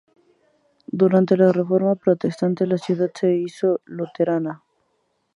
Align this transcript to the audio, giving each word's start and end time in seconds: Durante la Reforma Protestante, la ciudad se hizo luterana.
Durante 0.87 1.37
la 1.37 1.51
Reforma 1.51 1.93
Protestante, 1.93 2.65
la 2.65 2.79
ciudad 2.79 3.11
se 3.13 3.35
hizo 3.35 3.81
luterana. 3.85 4.63